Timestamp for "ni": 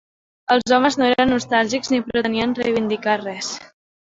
1.95-2.01